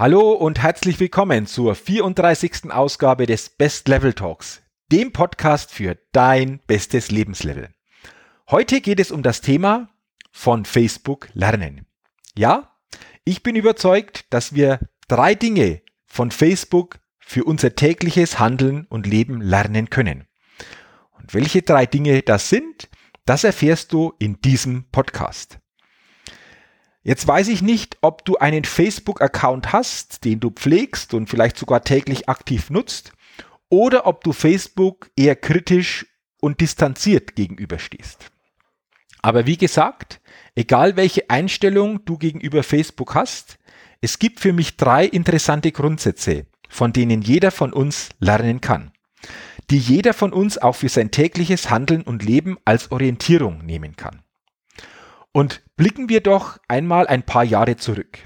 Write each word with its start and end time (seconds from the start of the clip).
Hallo 0.00 0.32
und 0.32 0.62
herzlich 0.62 0.98
willkommen 0.98 1.44
zur 1.44 1.74
34. 1.74 2.70
Ausgabe 2.72 3.26
des 3.26 3.50
Best 3.50 3.86
Level 3.86 4.14
Talks, 4.14 4.62
dem 4.90 5.12
Podcast 5.12 5.72
für 5.72 5.98
dein 6.12 6.58
bestes 6.66 7.10
Lebenslevel. 7.10 7.68
Heute 8.48 8.80
geht 8.80 8.98
es 8.98 9.10
um 9.10 9.22
das 9.22 9.42
Thema 9.42 9.90
von 10.32 10.64
Facebook 10.64 11.28
lernen. 11.34 11.84
Ja, 12.34 12.74
ich 13.24 13.42
bin 13.42 13.56
überzeugt, 13.56 14.24
dass 14.30 14.54
wir 14.54 14.80
drei 15.06 15.34
Dinge 15.34 15.82
von 16.06 16.30
Facebook 16.30 16.98
für 17.18 17.44
unser 17.44 17.74
tägliches 17.74 18.38
Handeln 18.38 18.86
und 18.88 19.06
Leben 19.06 19.42
lernen 19.42 19.90
können. 19.90 20.26
Und 21.10 21.34
welche 21.34 21.60
drei 21.60 21.84
Dinge 21.84 22.22
das 22.22 22.48
sind, 22.48 22.88
das 23.26 23.44
erfährst 23.44 23.92
du 23.92 24.14
in 24.18 24.40
diesem 24.40 24.84
Podcast. 24.92 25.59
Jetzt 27.02 27.26
weiß 27.26 27.48
ich 27.48 27.62
nicht, 27.62 27.96
ob 28.02 28.24
du 28.26 28.36
einen 28.36 28.64
Facebook-Account 28.64 29.72
hast, 29.72 30.24
den 30.24 30.38
du 30.38 30.50
pflegst 30.50 31.14
und 31.14 31.28
vielleicht 31.28 31.56
sogar 31.56 31.82
täglich 31.82 32.28
aktiv 32.28 32.68
nutzt, 32.68 33.12
oder 33.70 34.06
ob 34.06 34.22
du 34.22 34.32
Facebook 34.32 35.10
eher 35.16 35.36
kritisch 35.36 36.06
und 36.40 36.60
distanziert 36.60 37.36
gegenüberstehst. 37.36 38.30
Aber 39.22 39.46
wie 39.46 39.56
gesagt, 39.56 40.20
egal 40.54 40.96
welche 40.96 41.30
Einstellung 41.30 42.04
du 42.04 42.18
gegenüber 42.18 42.62
Facebook 42.62 43.14
hast, 43.14 43.58
es 44.02 44.18
gibt 44.18 44.40
für 44.40 44.52
mich 44.52 44.76
drei 44.76 45.04
interessante 45.04 45.72
Grundsätze, 45.72 46.46
von 46.68 46.92
denen 46.92 47.22
jeder 47.22 47.50
von 47.50 47.72
uns 47.72 48.10
lernen 48.18 48.60
kann, 48.60 48.92
die 49.70 49.78
jeder 49.78 50.14
von 50.14 50.32
uns 50.32 50.58
auch 50.58 50.76
für 50.76 50.88
sein 50.88 51.10
tägliches 51.10 51.70
Handeln 51.70 52.02
und 52.02 52.22
Leben 52.22 52.58
als 52.64 52.90
Orientierung 52.90 53.64
nehmen 53.64 53.96
kann. 53.96 54.22
Und 55.32 55.62
blicken 55.76 56.08
wir 56.08 56.20
doch 56.20 56.58
einmal 56.66 57.06
ein 57.06 57.24
paar 57.24 57.44
Jahre 57.44 57.76
zurück. 57.76 58.18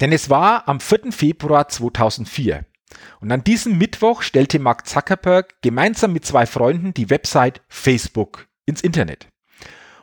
Denn 0.00 0.12
es 0.12 0.30
war 0.30 0.68
am 0.68 0.80
4. 0.80 1.12
Februar 1.12 1.68
2004. 1.68 2.64
Und 3.20 3.30
an 3.30 3.44
diesem 3.44 3.78
Mittwoch 3.78 4.22
stellte 4.22 4.58
Mark 4.58 4.86
Zuckerberg 4.86 5.62
gemeinsam 5.62 6.12
mit 6.12 6.24
zwei 6.24 6.46
Freunden 6.46 6.92
die 6.92 7.10
Website 7.10 7.62
Facebook 7.68 8.48
ins 8.66 8.80
Internet. 8.80 9.28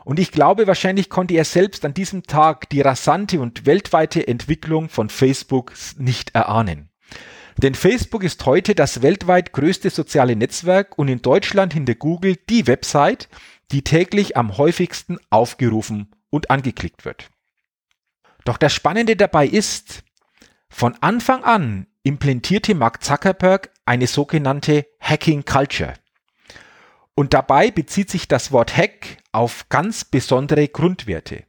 Und 0.05 0.19
ich 0.19 0.31
glaube, 0.31 0.67
wahrscheinlich 0.67 1.09
konnte 1.09 1.33
er 1.33 1.43
selbst 1.43 1.83
an 1.83 1.93
diesem 1.93 2.23
Tag 2.23 2.69
die 2.69 2.79
rasante 2.79 3.41
und 3.41 3.65
weltweite 3.65 4.25
Entwicklung 4.25 4.87
von 4.87 5.09
Facebook 5.09 5.73
nicht 5.97 6.33
erahnen. 6.33 6.89
Denn 7.57 7.75
Facebook 7.75 8.23
ist 8.23 8.45
heute 8.45 8.73
das 8.73 9.01
weltweit 9.01 9.51
größte 9.51 9.89
soziale 9.89 10.37
Netzwerk 10.37 10.97
und 10.97 11.09
in 11.09 11.21
Deutschland 11.21 11.73
hinter 11.73 11.95
Google 11.95 12.37
die 12.49 12.67
Website, 12.67 13.27
die 13.71 13.81
täglich 13.81 14.37
am 14.37 14.57
häufigsten 14.57 15.17
aufgerufen 15.29 16.09
und 16.29 16.49
angeklickt 16.49 17.05
wird. 17.05 17.29
Doch 18.45 18.57
das 18.57 18.73
Spannende 18.73 19.15
dabei 19.15 19.47
ist, 19.47 20.03
von 20.69 20.95
Anfang 21.01 21.43
an 21.43 21.87
implementierte 22.03 22.75
Mark 22.75 23.03
Zuckerberg 23.03 23.71
eine 23.85 24.07
sogenannte 24.07 24.85
Hacking 24.99 25.43
Culture. 25.43 25.93
Und 27.15 27.33
dabei 27.33 27.71
bezieht 27.71 28.09
sich 28.09 28.27
das 28.27 28.51
Wort 28.51 28.77
Hack 28.77 29.17
auf 29.31 29.67
ganz 29.69 30.05
besondere 30.05 30.67
Grundwerte. 30.67 31.45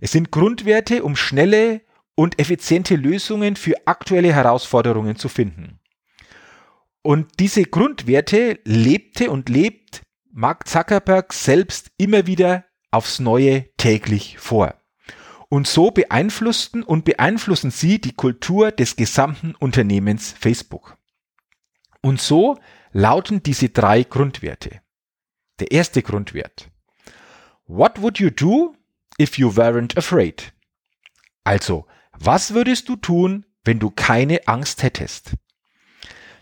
Es 0.00 0.12
sind 0.12 0.30
Grundwerte, 0.30 1.04
um 1.04 1.14
schnelle 1.14 1.82
und 2.14 2.38
effiziente 2.40 2.96
Lösungen 2.96 3.54
für 3.54 3.74
aktuelle 3.86 4.32
Herausforderungen 4.32 5.16
zu 5.16 5.28
finden. 5.28 5.78
Und 7.02 7.38
diese 7.38 7.62
Grundwerte 7.62 8.58
lebte 8.64 9.30
und 9.30 9.48
lebt 9.48 10.02
Mark 10.32 10.66
Zuckerberg 10.68 11.32
selbst 11.32 11.90
immer 11.96 12.26
wieder 12.26 12.64
aufs 12.90 13.18
Neue 13.18 13.68
täglich 13.76 14.38
vor. 14.38 14.74
Und 15.48 15.66
so 15.66 15.90
beeinflussten 15.90 16.82
und 16.82 17.04
beeinflussen 17.04 17.70
sie 17.70 18.00
die 18.00 18.12
Kultur 18.12 18.70
des 18.70 18.96
gesamten 18.96 19.54
Unternehmens 19.54 20.34
Facebook. 20.38 20.98
Und 22.02 22.20
so 22.20 22.58
lauten 22.92 23.42
diese 23.42 23.70
drei 23.70 24.02
Grundwerte. 24.02 24.80
Der 25.58 25.72
erste 25.72 26.02
Grundwert. 26.02 26.70
What 27.66 28.00
would 28.00 28.18
you 28.18 28.30
do 28.30 28.76
if 29.18 29.38
you 29.38 29.50
weren't 29.50 29.96
afraid? 29.96 30.52
Also, 31.44 31.86
was 32.12 32.52
würdest 32.54 32.88
du 32.88 32.96
tun, 32.96 33.46
wenn 33.64 33.78
du 33.78 33.90
keine 33.90 34.46
Angst 34.46 34.82
hättest? 34.82 35.32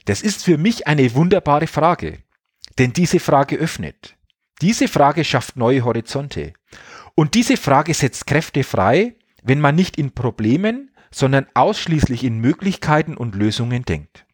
Das 0.05 0.23
ist 0.23 0.45
für 0.45 0.59
mich 0.59 0.87
eine 0.87 1.15
wunderbare 1.15 1.67
Frage, 1.67 2.19
denn 2.79 2.93
diese 2.93 3.21
Frage 3.21 3.57
öffnet. 3.57 4.17
Diese 4.63 4.89
Frage 4.89 5.25
schafft 5.25 5.57
neue 5.57 5.85
Horizonte. 5.85 6.55
Und 7.15 7.35
diese 7.35 7.57
Frage 7.57 7.95
setzt 7.95 8.27
Kräfte 8.27 8.65
frei, 8.65 9.17
wenn 9.43 9.61
man 9.61 9.75
nicht 9.75 9.99
in 9.99 10.13
Problemen, 10.13 10.91
sondern 11.11 11.47
ausschließlich 11.55 12.25
in 12.25 12.39
Möglichkeiten 12.39 13.17
und 13.17 13.35
Lösungen 13.35 13.85
denkt. 13.85 14.27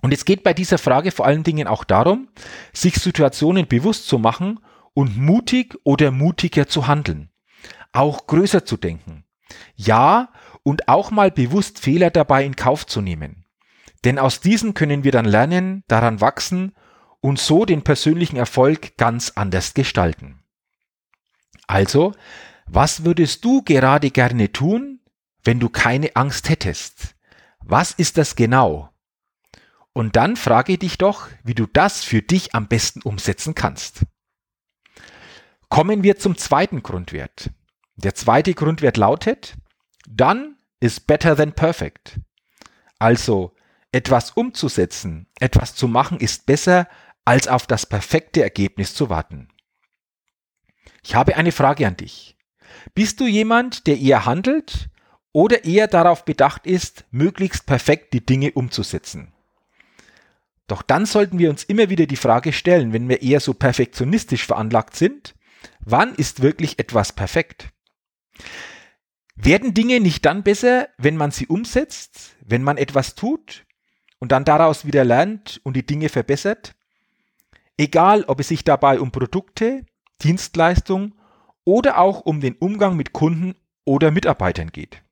Und 0.00 0.12
es 0.12 0.24
geht 0.24 0.42
bei 0.42 0.52
dieser 0.52 0.78
Frage 0.78 1.10
vor 1.10 1.26
allen 1.26 1.44
Dingen 1.44 1.66
auch 1.66 1.84
darum, 1.84 2.28
sich 2.72 2.96
Situationen 2.96 3.66
bewusst 3.66 4.06
zu 4.06 4.18
machen 4.18 4.60
und 4.92 5.16
mutig 5.16 5.76
oder 5.82 6.10
mutiger 6.10 6.68
zu 6.68 6.86
handeln. 6.86 7.30
Auch 7.92 8.26
größer 8.26 8.64
zu 8.64 8.76
denken. 8.76 9.24
Ja, 9.76 10.30
und 10.62 10.88
auch 10.88 11.10
mal 11.10 11.30
bewusst 11.30 11.78
Fehler 11.78 12.10
dabei 12.10 12.44
in 12.44 12.56
Kauf 12.56 12.86
zu 12.86 13.00
nehmen. 13.00 13.44
Denn 14.04 14.18
aus 14.18 14.40
diesen 14.40 14.74
können 14.74 15.04
wir 15.04 15.12
dann 15.12 15.24
lernen, 15.24 15.84
daran 15.88 16.20
wachsen 16.20 16.74
und 17.24 17.38
so 17.38 17.64
den 17.64 17.80
persönlichen 17.80 18.36
Erfolg 18.36 18.98
ganz 18.98 19.32
anders 19.34 19.72
gestalten. 19.72 20.42
Also, 21.66 22.12
was 22.66 23.06
würdest 23.06 23.42
du 23.46 23.62
gerade 23.62 24.10
gerne 24.10 24.52
tun, 24.52 25.00
wenn 25.42 25.58
du 25.58 25.70
keine 25.70 26.16
Angst 26.16 26.50
hättest? 26.50 27.14
Was 27.60 27.92
ist 27.92 28.18
das 28.18 28.36
genau? 28.36 28.90
Und 29.94 30.16
dann 30.16 30.36
frage 30.36 30.76
dich 30.76 30.98
doch, 30.98 31.28
wie 31.42 31.54
du 31.54 31.64
das 31.64 32.04
für 32.04 32.20
dich 32.20 32.54
am 32.54 32.68
besten 32.68 33.00
umsetzen 33.00 33.54
kannst. 33.54 34.04
Kommen 35.70 36.02
wir 36.02 36.18
zum 36.18 36.36
zweiten 36.36 36.82
Grundwert. 36.82 37.48
Der 37.96 38.14
zweite 38.14 38.52
Grundwert 38.52 38.98
lautet, 38.98 39.56
done 40.06 40.56
is 40.78 41.00
better 41.00 41.34
than 41.34 41.54
perfect. 41.54 42.20
Also, 42.98 43.56
etwas 43.92 44.32
umzusetzen, 44.32 45.26
etwas 45.40 45.74
zu 45.74 45.88
machen 45.88 46.18
ist 46.18 46.44
besser 46.44 46.86
als 47.24 47.48
auf 47.48 47.66
das 47.66 47.86
perfekte 47.86 48.42
Ergebnis 48.42 48.94
zu 48.94 49.08
warten. 49.08 49.48
Ich 51.02 51.14
habe 51.14 51.36
eine 51.36 51.52
Frage 51.52 51.86
an 51.86 51.96
dich. 51.96 52.36
Bist 52.94 53.20
du 53.20 53.26
jemand, 53.26 53.86
der 53.86 53.98
eher 53.98 54.26
handelt 54.26 54.88
oder 55.32 55.64
eher 55.64 55.86
darauf 55.86 56.24
bedacht 56.24 56.66
ist, 56.66 57.04
möglichst 57.10 57.66
perfekt 57.66 58.12
die 58.14 58.24
Dinge 58.24 58.52
umzusetzen? 58.52 59.32
Doch 60.66 60.82
dann 60.82 61.04
sollten 61.04 61.38
wir 61.38 61.50
uns 61.50 61.64
immer 61.64 61.90
wieder 61.90 62.06
die 62.06 62.16
Frage 62.16 62.52
stellen, 62.52 62.92
wenn 62.92 63.08
wir 63.08 63.22
eher 63.22 63.40
so 63.40 63.52
perfektionistisch 63.52 64.46
veranlagt 64.46 64.96
sind, 64.96 65.34
wann 65.80 66.14
ist 66.14 66.40
wirklich 66.40 66.78
etwas 66.78 67.12
perfekt? 67.12 67.68
Werden 69.36 69.74
Dinge 69.74 70.00
nicht 70.00 70.24
dann 70.24 70.42
besser, 70.42 70.88
wenn 70.96 71.16
man 71.16 71.32
sie 71.32 71.46
umsetzt, 71.46 72.36
wenn 72.40 72.62
man 72.62 72.78
etwas 72.78 73.14
tut 73.14 73.66
und 74.20 74.32
dann 74.32 74.44
daraus 74.44 74.86
wieder 74.86 75.04
lernt 75.04 75.60
und 75.64 75.74
die 75.74 75.84
Dinge 75.84 76.08
verbessert? 76.08 76.74
Egal, 77.76 78.24
ob 78.24 78.40
es 78.40 78.48
sich 78.48 78.64
dabei 78.64 79.00
um 79.00 79.10
Produkte, 79.10 79.84
Dienstleistungen 80.22 81.14
oder 81.64 81.98
auch 81.98 82.20
um 82.20 82.40
den 82.40 82.54
Umgang 82.54 82.96
mit 82.96 83.12
Kunden 83.12 83.54
oder 83.84 84.10
Mitarbeitern 84.10 84.70
geht. 84.70 85.02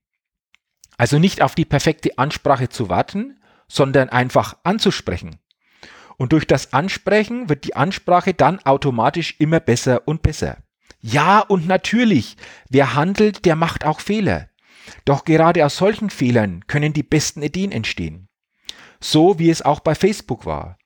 Also 0.96 1.18
nicht 1.18 1.42
auf 1.42 1.54
die 1.54 1.64
perfekte 1.64 2.18
Ansprache 2.18 2.68
zu 2.68 2.88
warten, 2.88 3.40
sondern 3.68 4.10
einfach 4.10 4.56
anzusprechen. 4.62 5.38
Und 6.16 6.32
durch 6.32 6.46
das 6.46 6.72
Ansprechen 6.72 7.48
wird 7.48 7.64
die 7.64 7.74
Ansprache 7.74 8.34
dann 8.34 8.60
automatisch 8.60 9.36
immer 9.40 9.60
besser 9.60 10.06
und 10.06 10.22
besser. 10.22 10.58
Ja, 11.00 11.40
und 11.40 11.66
natürlich, 11.66 12.36
wer 12.68 12.94
handelt, 12.94 13.44
der 13.44 13.56
macht 13.56 13.84
auch 13.84 13.98
Fehler. 13.98 14.48
Doch 15.04 15.24
gerade 15.24 15.64
aus 15.64 15.76
solchen 15.76 16.10
Fehlern 16.10 16.64
können 16.66 16.92
die 16.92 17.02
besten 17.02 17.42
Ideen 17.42 17.72
entstehen. 17.72 18.28
So 19.00 19.38
wie 19.38 19.50
es 19.50 19.62
auch 19.62 19.80
bei 19.80 19.94
Facebook 19.94 20.46
war. 20.46 20.78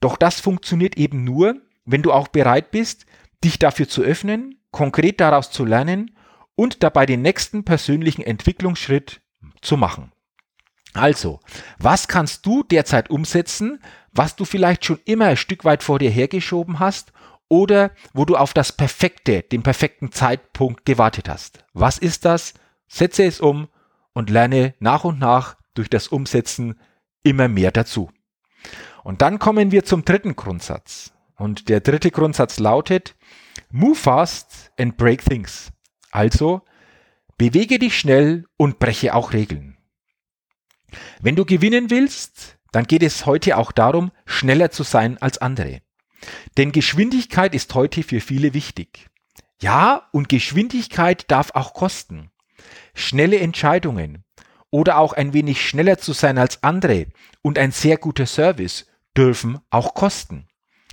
Doch 0.00 0.16
das 0.16 0.40
funktioniert 0.40 0.96
eben 0.96 1.24
nur, 1.24 1.60
wenn 1.84 2.02
du 2.02 2.12
auch 2.12 2.28
bereit 2.28 2.70
bist, 2.70 3.06
dich 3.44 3.58
dafür 3.58 3.88
zu 3.88 4.02
öffnen, 4.02 4.60
konkret 4.70 5.20
daraus 5.20 5.50
zu 5.50 5.64
lernen 5.64 6.16
und 6.54 6.82
dabei 6.82 7.06
den 7.06 7.22
nächsten 7.22 7.64
persönlichen 7.64 8.22
Entwicklungsschritt 8.22 9.20
zu 9.62 9.76
machen. 9.76 10.12
Also, 10.92 11.40
was 11.78 12.08
kannst 12.08 12.44
du 12.46 12.62
derzeit 12.64 13.10
umsetzen, 13.10 13.80
was 14.12 14.36
du 14.36 14.44
vielleicht 14.44 14.84
schon 14.84 14.98
immer 15.04 15.26
ein 15.26 15.36
Stück 15.36 15.64
weit 15.64 15.82
vor 15.82 15.98
dir 15.98 16.10
hergeschoben 16.10 16.80
hast 16.80 17.12
oder 17.48 17.92
wo 18.12 18.24
du 18.24 18.36
auf 18.36 18.52
das 18.54 18.72
perfekte, 18.72 19.42
den 19.42 19.62
perfekten 19.62 20.10
Zeitpunkt 20.10 20.84
gewartet 20.84 21.28
hast? 21.28 21.64
Was 21.72 21.98
ist 21.98 22.24
das? 22.24 22.54
Setze 22.88 23.24
es 23.24 23.40
um 23.40 23.68
und 24.12 24.30
lerne 24.30 24.74
nach 24.80 25.04
und 25.04 25.20
nach 25.20 25.56
durch 25.74 25.88
das 25.88 26.08
Umsetzen 26.08 26.80
immer 27.22 27.46
mehr 27.46 27.70
dazu. 27.70 28.10
Und 29.04 29.22
dann 29.22 29.38
kommen 29.38 29.70
wir 29.70 29.84
zum 29.84 30.04
dritten 30.04 30.36
Grundsatz. 30.36 31.12
Und 31.36 31.68
der 31.68 31.80
dritte 31.80 32.10
Grundsatz 32.10 32.58
lautet, 32.58 33.16
Move 33.70 33.94
fast 33.94 34.72
and 34.78 34.96
break 34.96 35.24
things. 35.24 35.70
Also, 36.10 36.62
bewege 37.38 37.78
dich 37.78 37.98
schnell 37.98 38.46
und 38.56 38.78
breche 38.78 39.14
auch 39.14 39.32
Regeln. 39.32 39.76
Wenn 41.20 41.36
du 41.36 41.44
gewinnen 41.44 41.90
willst, 41.90 42.58
dann 42.72 42.84
geht 42.84 43.02
es 43.02 43.26
heute 43.26 43.56
auch 43.56 43.72
darum, 43.72 44.12
schneller 44.26 44.70
zu 44.70 44.82
sein 44.82 45.18
als 45.18 45.38
andere. 45.38 45.82
Denn 46.56 46.72
Geschwindigkeit 46.72 47.54
ist 47.54 47.74
heute 47.74 48.02
für 48.02 48.20
viele 48.20 48.54
wichtig. 48.54 49.08
Ja, 49.62 50.08
und 50.12 50.28
Geschwindigkeit 50.28 51.30
darf 51.30 51.50
auch 51.54 51.74
kosten. 51.74 52.30
Schnelle 52.94 53.38
Entscheidungen 53.38 54.24
oder 54.70 54.98
auch 54.98 55.12
ein 55.12 55.32
wenig 55.32 55.66
schneller 55.66 55.98
zu 55.98 56.12
sein 56.12 56.38
als 56.38 56.62
andere 56.62 57.06
und 57.42 57.58
ein 57.58 57.72
sehr 57.72 57.96
guter 57.96 58.26
Service 58.26 58.86
dürfen 59.16 59.58
auch 59.70 59.94
kosten, 59.94 60.46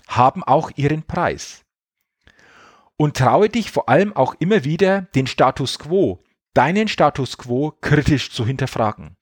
haben 0.08 0.44
auch 0.44 0.72
ihren 0.76 1.04
Preis. 1.04 1.64
Und 2.98 3.18
traue 3.18 3.50
dich 3.50 3.72
vor 3.72 3.90
allem 3.90 4.16
auch 4.16 4.36
immer 4.40 4.64
wieder, 4.64 5.02
den 5.02 5.28
Status 5.28 5.78
quo, 5.78 6.24
deinen 6.54 6.88
Status 6.88 7.38
quo 7.38 7.72
kritisch 7.82 8.32
zu 8.32 8.46
hinterfragen. 8.46 9.18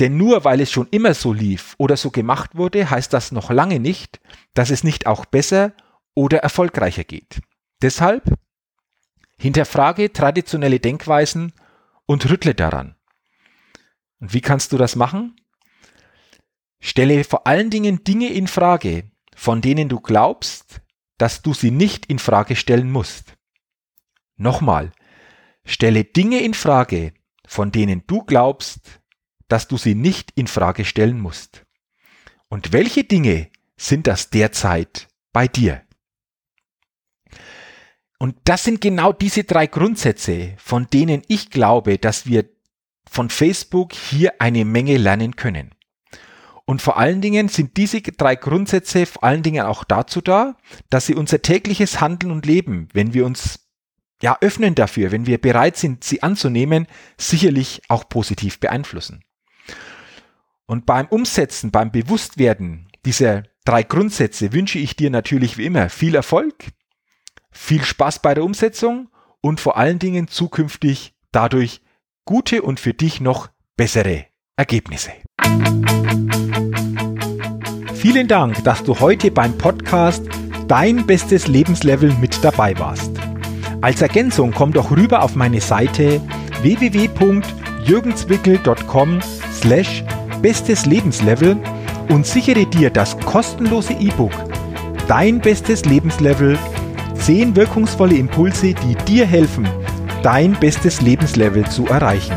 Denn 0.00 0.16
nur 0.16 0.44
weil 0.44 0.60
es 0.60 0.70
schon 0.70 0.88
immer 0.90 1.12
so 1.12 1.32
lief 1.32 1.74
oder 1.76 1.96
so 1.96 2.10
gemacht 2.10 2.54
wurde, 2.54 2.88
heißt 2.88 3.12
das 3.12 3.32
noch 3.32 3.50
lange 3.50 3.80
nicht, 3.80 4.20
dass 4.54 4.70
es 4.70 4.84
nicht 4.84 5.06
auch 5.06 5.24
besser 5.24 5.72
oder 6.14 6.38
erfolgreicher 6.38 7.04
geht. 7.04 7.40
Deshalb 7.82 8.22
hinterfrage 9.38 10.12
traditionelle 10.12 10.80
Denkweisen 10.80 11.52
und 12.06 12.28
rüttle 12.30 12.54
daran. 12.54 12.96
Und 14.20 14.32
wie 14.32 14.40
kannst 14.40 14.72
du 14.72 14.78
das 14.78 14.96
machen? 14.96 15.36
Stelle 16.80 17.24
vor 17.24 17.46
allen 17.46 17.70
Dingen 17.70 18.04
Dinge 18.04 18.32
in 18.32 18.46
Frage, 18.46 19.10
von 19.34 19.60
denen 19.60 19.88
du 19.88 20.00
glaubst, 20.00 20.80
dass 21.16 21.42
du 21.42 21.52
sie 21.52 21.70
nicht 21.70 22.06
in 22.06 22.18
Frage 22.18 22.56
stellen 22.56 22.90
musst. 22.90 23.34
Nochmal, 24.36 24.92
stelle 25.64 26.04
Dinge 26.04 26.40
in 26.40 26.54
Frage, 26.54 27.12
von 27.46 27.72
denen 27.72 28.04
du 28.06 28.22
glaubst, 28.22 29.00
dass 29.48 29.66
du 29.66 29.76
sie 29.76 29.94
nicht 29.94 30.32
in 30.36 30.46
Frage 30.46 30.84
stellen 30.84 31.20
musst. 31.20 31.64
Und 32.48 32.72
welche 32.72 33.04
Dinge 33.04 33.50
sind 33.76 34.06
das 34.06 34.30
derzeit 34.30 35.08
bei 35.32 35.48
dir? 35.48 35.82
Und 38.18 38.36
das 38.44 38.64
sind 38.64 38.80
genau 38.80 39.12
diese 39.12 39.44
drei 39.44 39.66
Grundsätze, 39.66 40.54
von 40.58 40.88
denen 40.88 41.22
ich 41.28 41.50
glaube, 41.50 41.98
dass 41.98 42.26
wir 42.26 42.48
von 43.08 43.30
Facebook 43.30 43.92
hier 43.92 44.40
eine 44.40 44.64
Menge 44.64 44.96
lernen 44.96 45.36
können. 45.36 45.74
Und 46.68 46.82
vor 46.82 46.98
allen 46.98 47.22
Dingen 47.22 47.48
sind 47.48 47.78
diese 47.78 48.02
drei 48.02 48.36
Grundsätze 48.36 49.06
vor 49.06 49.24
allen 49.24 49.42
Dingen 49.42 49.64
auch 49.64 49.84
dazu 49.84 50.20
da, 50.20 50.54
dass 50.90 51.06
sie 51.06 51.14
unser 51.14 51.40
tägliches 51.40 52.02
Handeln 52.02 52.30
und 52.30 52.44
Leben, 52.44 52.90
wenn 52.92 53.14
wir 53.14 53.24
uns 53.24 53.70
ja 54.20 54.36
öffnen 54.42 54.74
dafür, 54.74 55.10
wenn 55.10 55.24
wir 55.24 55.40
bereit 55.40 55.78
sind, 55.78 56.04
sie 56.04 56.22
anzunehmen, 56.22 56.86
sicherlich 57.16 57.80
auch 57.88 58.10
positiv 58.10 58.60
beeinflussen. 58.60 59.24
Und 60.66 60.84
beim 60.84 61.06
Umsetzen, 61.06 61.70
beim 61.70 61.90
Bewusstwerden 61.90 62.88
dieser 63.06 63.44
drei 63.64 63.82
Grundsätze 63.82 64.52
wünsche 64.52 64.78
ich 64.78 64.94
dir 64.94 65.08
natürlich 65.08 65.56
wie 65.56 65.64
immer 65.64 65.88
viel 65.88 66.14
Erfolg, 66.14 66.66
viel 67.50 67.82
Spaß 67.82 68.20
bei 68.20 68.34
der 68.34 68.44
Umsetzung 68.44 69.08
und 69.40 69.58
vor 69.58 69.78
allen 69.78 70.00
Dingen 70.00 70.28
zukünftig 70.28 71.14
dadurch 71.32 71.80
gute 72.26 72.60
und 72.60 72.78
für 72.78 72.92
dich 72.92 73.22
noch 73.22 73.48
bessere 73.74 74.26
Ergebnisse. 74.56 75.12
Vielen 77.94 78.28
Dank, 78.28 78.62
dass 78.64 78.82
du 78.84 78.98
heute 78.98 79.30
beim 79.30 79.58
Podcast 79.58 80.24
Dein 80.66 81.06
bestes 81.06 81.46
Lebenslevel 81.48 82.14
mit 82.20 82.42
dabei 82.42 82.78
warst. 82.78 83.12
Als 83.80 84.02
Ergänzung 84.02 84.52
komm 84.52 84.72
doch 84.72 84.90
rüber 84.90 85.22
auf 85.22 85.34
meine 85.34 85.60
Seite 85.60 86.20
www.jürgenswickel.com 86.62 89.20
slash 89.52 90.04
bestes 90.42 90.86
Lebenslevel 90.86 91.56
und 92.08 92.26
sichere 92.26 92.66
dir 92.66 92.90
das 92.90 93.16
kostenlose 93.20 93.92
E-Book 93.94 94.32
Dein 95.08 95.40
bestes 95.40 95.86
Lebenslevel 95.86 96.58
10 97.14 97.56
wirkungsvolle 97.56 98.16
Impulse, 98.16 98.74
die 98.74 98.94
dir 99.06 99.24
helfen, 99.24 99.66
dein 100.22 100.52
bestes 100.52 101.00
Lebenslevel 101.00 101.66
zu 101.66 101.86
erreichen. 101.86 102.36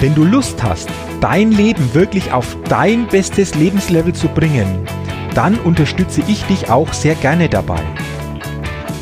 Wenn 0.00 0.14
du 0.14 0.22
Lust 0.22 0.62
hast, 0.62 0.88
dein 1.20 1.50
Leben 1.50 1.92
wirklich 1.92 2.32
auf 2.32 2.56
dein 2.68 3.08
bestes 3.08 3.56
Lebenslevel 3.56 4.12
zu 4.12 4.28
bringen, 4.28 4.86
dann 5.34 5.58
unterstütze 5.58 6.22
ich 6.28 6.44
dich 6.44 6.70
auch 6.70 6.92
sehr 6.92 7.16
gerne 7.16 7.48
dabei. 7.48 7.82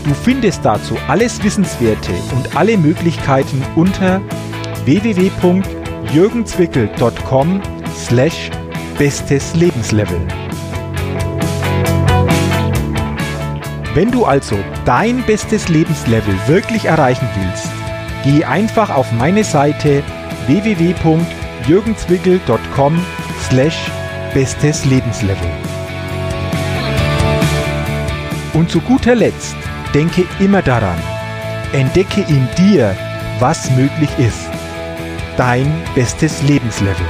Du 0.05 0.15
findest 0.15 0.65
dazu 0.65 0.97
alles 1.07 1.45
Wissenswerte 1.45 2.13
und 2.35 2.57
alle 2.57 2.79
Möglichkeiten 2.79 3.63
unter 3.75 4.23
www.jürgenzwickel.com 4.87 7.61
slash 7.95 8.51
bestes 8.97 9.55
Lebenslevel. 9.55 10.27
Wenn 13.93 14.11
du 14.11 14.25
also 14.25 14.57
dein 14.87 15.23
bestes 15.25 15.69
Lebenslevel 15.69 16.35
wirklich 16.47 16.87
erreichen 16.87 17.29
willst, 17.35 17.69
geh 18.27 18.45
einfach 18.45 18.91
auf 18.91 19.11
meine 19.13 19.45
Seite 19.45 20.03
www.jürgenzwickel.com 20.49 23.01
slash 23.49 23.91
bestes 24.35 24.85
Lebenslevel. 24.85 25.49
Und 28.53 28.69
zu 28.71 28.81
guter 28.81 29.15
Letzt 29.15 29.55
denke 29.95 30.25
immer 30.41 30.63
daran, 30.63 30.99
entdecke 31.73 32.23
in 32.23 32.49
dir, 32.59 32.97
was 33.39 33.71
möglich 33.71 34.11
ist. 34.19 34.51
Dein 35.37 35.73
bestes 35.95 36.43
Lebenslevel. 36.43 37.07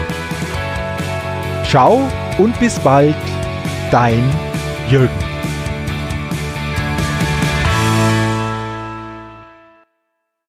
Ciao 1.64 2.06
und 2.37 2.61
bis 2.61 2.78
bald, 2.80 3.16
dein 3.90 4.23
Jürgen. 4.90 5.25